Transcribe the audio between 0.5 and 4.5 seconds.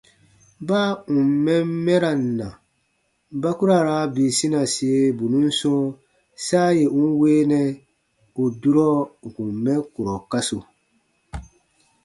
Baa ǹ n mɛn mɛran na, ba ku ra raa bii